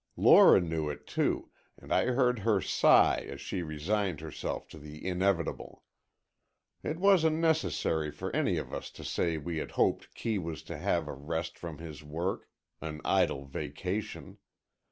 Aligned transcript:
Lora 0.17 0.59
knew 0.61 0.89
it, 0.89 1.05
too, 1.05 1.51
and 1.77 1.93
I 1.93 2.05
heard 2.05 2.39
her 2.39 2.59
sigh 2.59 3.19
as 3.29 3.39
she 3.39 3.61
resigned 3.61 4.19
herself 4.19 4.67
to 4.69 4.79
the 4.79 5.05
inevitable. 5.05 5.83
It 6.81 6.97
wasn't 6.97 7.35
necessary 7.35 8.09
for 8.09 8.35
any 8.35 8.57
of 8.57 8.73
us 8.73 8.89
to 8.93 9.03
say 9.03 9.37
we 9.37 9.57
had 9.57 9.69
hoped 9.73 10.15
Kee 10.15 10.39
was 10.39 10.63
to 10.63 10.77
have 10.79 11.07
a 11.07 11.13
rest 11.13 11.59
from 11.59 11.77
his 11.77 12.03
work, 12.03 12.49
an 12.81 13.01
idle 13.05 13.45
vacation. 13.45 14.39